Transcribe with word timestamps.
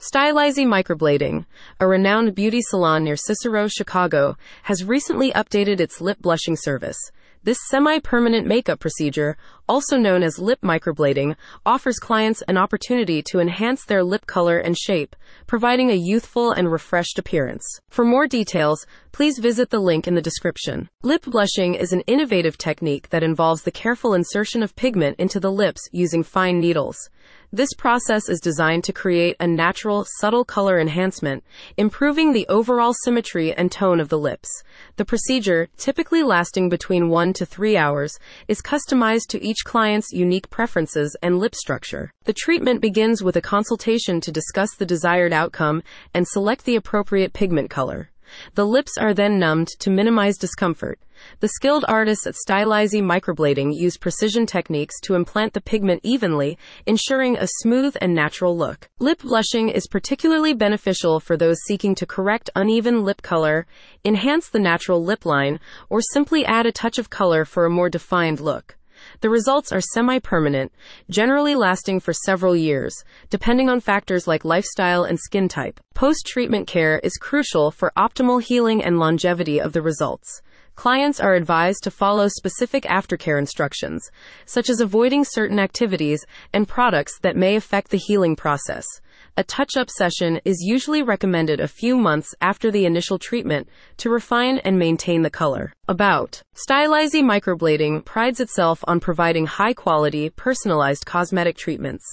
Stylisee 0.00 0.64
Microblading, 0.64 1.44
a 1.78 1.86
renowned 1.86 2.34
beauty 2.34 2.60
salon 2.62 3.04
near 3.04 3.16
Cicero, 3.16 3.68
Chicago, 3.68 4.34
has 4.62 4.82
recently 4.82 5.30
updated 5.32 5.78
its 5.78 6.00
lip 6.00 6.16
blushing 6.22 6.56
service. 6.56 6.96
This 7.42 7.58
semi 7.68 7.98
permanent 7.98 8.46
makeup 8.46 8.80
procedure, 8.80 9.36
also 9.68 9.98
known 9.98 10.22
as 10.22 10.38
lip 10.38 10.60
microblading, 10.62 11.36
offers 11.66 11.98
clients 11.98 12.42
an 12.48 12.56
opportunity 12.56 13.22
to 13.30 13.40
enhance 13.40 13.84
their 13.84 14.02
lip 14.02 14.24
color 14.26 14.58
and 14.58 14.76
shape, 14.76 15.16
providing 15.46 15.90
a 15.90 15.94
youthful 15.94 16.50
and 16.50 16.72
refreshed 16.72 17.18
appearance. 17.18 17.64
For 17.90 18.04
more 18.04 18.26
details, 18.26 18.86
please 19.12 19.38
visit 19.38 19.68
the 19.68 19.80
link 19.80 20.06
in 20.06 20.14
the 20.14 20.22
description. 20.22 20.88
Lip 21.02 21.24
blushing 21.24 21.74
is 21.74 21.92
an 21.92 22.02
innovative 22.02 22.56
technique 22.56 23.10
that 23.10 23.22
involves 23.22 23.62
the 23.62 23.70
careful 23.70 24.14
insertion 24.14 24.62
of 24.62 24.76
pigment 24.76 25.16
into 25.18 25.40
the 25.40 25.52
lips 25.52 25.88
using 25.92 26.22
fine 26.22 26.58
needles. 26.58 27.10
This 27.52 27.74
process 27.74 28.28
is 28.28 28.38
designed 28.38 28.84
to 28.84 28.92
create 28.92 29.34
a 29.40 29.46
natural, 29.48 30.06
subtle 30.20 30.44
color 30.44 30.78
enhancement, 30.78 31.42
improving 31.76 32.32
the 32.32 32.46
overall 32.46 32.94
symmetry 33.02 33.52
and 33.52 33.72
tone 33.72 33.98
of 33.98 34.08
the 34.08 34.20
lips. 34.20 34.48
The 34.94 35.04
procedure, 35.04 35.68
typically 35.76 36.22
lasting 36.22 36.68
between 36.68 37.08
one 37.08 37.32
to 37.32 37.44
three 37.44 37.76
hours, 37.76 38.16
is 38.46 38.62
customized 38.62 39.26
to 39.30 39.42
each 39.42 39.64
client's 39.64 40.12
unique 40.12 40.48
preferences 40.48 41.16
and 41.22 41.40
lip 41.40 41.56
structure. 41.56 42.12
The 42.22 42.32
treatment 42.34 42.80
begins 42.80 43.20
with 43.20 43.34
a 43.34 43.40
consultation 43.40 44.20
to 44.20 44.30
discuss 44.30 44.76
the 44.76 44.86
desired 44.86 45.32
outcome 45.32 45.82
and 46.14 46.28
select 46.28 46.64
the 46.64 46.76
appropriate 46.76 47.32
pigment 47.32 47.68
color. 47.68 48.10
The 48.54 48.66
lips 48.66 48.98
are 48.98 49.14
then 49.14 49.38
numbed 49.38 49.68
to 49.80 49.90
minimize 49.90 50.36
discomfort. 50.36 50.98
The 51.40 51.48
skilled 51.48 51.84
artists 51.86 52.26
at 52.26 52.34
Stylisee 52.34 53.02
Microblading 53.02 53.74
use 53.74 53.96
precision 53.96 54.46
techniques 54.46 54.98
to 55.02 55.14
implant 55.14 55.52
the 55.52 55.60
pigment 55.60 56.00
evenly, 56.02 56.56
ensuring 56.86 57.36
a 57.36 57.46
smooth 57.46 57.96
and 58.00 58.14
natural 58.14 58.56
look. 58.56 58.88
Lip 58.98 59.20
blushing 59.22 59.68
is 59.68 59.86
particularly 59.86 60.54
beneficial 60.54 61.20
for 61.20 61.36
those 61.36 61.58
seeking 61.66 61.94
to 61.96 62.06
correct 62.06 62.50
uneven 62.56 63.04
lip 63.04 63.22
color, 63.22 63.66
enhance 64.04 64.48
the 64.48 64.58
natural 64.58 65.04
lip 65.04 65.26
line, 65.26 65.60
or 65.88 66.00
simply 66.00 66.44
add 66.44 66.66
a 66.66 66.72
touch 66.72 66.98
of 66.98 67.10
color 67.10 67.44
for 67.44 67.66
a 67.66 67.70
more 67.70 67.90
defined 67.90 68.40
look. 68.40 68.76
The 69.20 69.30
results 69.30 69.72
are 69.72 69.80
semi 69.80 70.18
permanent, 70.18 70.72
generally 71.08 71.54
lasting 71.54 72.00
for 72.00 72.12
several 72.12 72.56
years, 72.56 72.94
depending 73.28 73.68
on 73.68 73.80
factors 73.80 74.26
like 74.26 74.44
lifestyle 74.44 75.04
and 75.04 75.18
skin 75.18 75.48
type. 75.48 75.80
Post 75.94 76.26
treatment 76.26 76.66
care 76.66 76.98
is 77.00 77.16
crucial 77.16 77.70
for 77.70 77.92
optimal 77.96 78.42
healing 78.42 78.82
and 78.82 78.98
longevity 78.98 79.60
of 79.60 79.72
the 79.72 79.82
results. 79.82 80.42
Clients 80.80 81.20
are 81.20 81.34
advised 81.34 81.82
to 81.82 81.90
follow 81.90 82.26
specific 82.28 82.84
aftercare 82.84 83.38
instructions, 83.38 84.10
such 84.46 84.70
as 84.70 84.80
avoiding 84.80 85.24
certain 85.24 85.58
activities 85.58 86.24
and 86.54 86.66
products 86.66 87.18
that 87.20 87.36
may 87.36 87.54
affect 87.54 87.90
the 87.90 87.98
healing 87.98 88.34
process. 88.34 88.86
A 89.36 89.44
touch 89.44 89.76
up 89.76 89.90
session 89.90 90.40
is 90.44 90.62
usually 90.62 91.02
recommended 91.02 91.60
a 91.60 91.68
few 91.68 91.96
months 91.96 92.34
after 92.40 92.70
the 92.70 92.86
initial 92.86 93.18
treatment 93.18 93.68
to 93.98 94.08
refine 94.08 94.58
and 94.58 94.78
maintain 94.78 95.22
the 95.22 95.28
color. 95.28 95.72
About 95.90 96.44
Stylisee 96.54 97.24
Microblading 97.24 98.04
prides 98.04 98.38
itself 98.38 98.84
on 98.86 99.00
providing 99.00 99.46
high 99.46 99.72
quality, 99.72 100.30
personalized 100.30 101.04
cosmetic 101.04 101.56
treatments. 101.56 102.04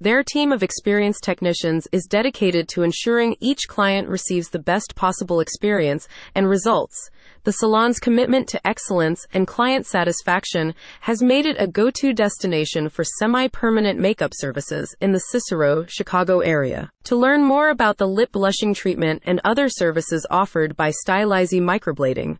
Their 0.00 0.22
team 0.22 0.52
of 0.52 0.62
experienced 0.62 1.24
technicians 1.24 1.88
is 1.90 2.06
dedicated 2.06 2.68
to 2.68 2.84
ensuring 2.84 3.34
each 3.40 3.66
client 3.66 4.08
receives 4.08 4.50
the 4.50 4.60
best 4.60 4.94
possible 4.94 5.40
experience 5.40 6.06
and 6.36 6.48
results. 6.48 7.10
The 7.44 7.52
salon's 7.52 7.98
commitment 7.98 8.48
to 8.48 8.66
excellence 8.66 9.26
and 9.32 9.46
client 9.46 9.86
satisfaction 9.86 10.74
has 11.00 11.22
made 11.22 11.44
it 11.44 11.56
a 11.58 11.66
go 11.66 11.90
to 11.90 12.12
destination 12.12 12.88
for 12.88 13.04
semi 13.04 13.48
permanent 13.48 13.98
makeup 13.98 14.32
services 14.34 14.94
in 15.00 15.12
the 15.12 15.18
Cicero, 15.18 15.84
Chicago 15.86 16.40
area. 16.40 16.90
To 17.04 17.16
learn 17.16 17.42
more 17.44 17.68
about 17.68 17.98
the 17.98 18.08
lip 18.08 18.32
blushing 18.32 18.72
treatment 18.72 19.22
and 19.26 19.42
other 19.44 19.68
services 19.68 20.26
offered 20.30 20.74
by 20.74 20.90
Stylisee 20.90 21.60
Microblading, 21.60 22.38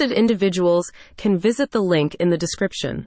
interested 0.00 0.18
individuals 0.18 0.92
can 1.16 1.38
visit 1.38 1.72
the 1.72 1.80
link 1.80 2.14
in 2.20 2.30
the 2.30 2.38
description. 2.38 3.06